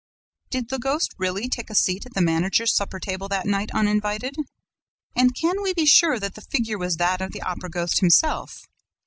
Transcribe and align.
Did 0.49 0.69
the 0.69 0.79
ghost 0.79 1.13
really 1.19 1.47
take 1.47 1.69
a 1.69 1.75
seat 1.75 2.07
at 2.07 2.15
the 2.15 2.23
managers' 2.23 2.73
supper 2.75 2.99
table 2.99 3.27
that 3.27 3.45
night, 3.45 3.69
uninvited? 3.71 4.35
And 5.15 5.35
can 5.35 5.61
we 5.61 5.75
be 5.75 5.85
sure 5.85 6.17
that 6.19 6.33
the 6.33 6.41
figure 6.41 6.79
was 6.79 6.97
that 6.97 7.21
of 7.21 7.33
the 7.33 7.43
Opera 7.43 7.69
ghost 7.69 7.99
himself? 7.99 8.65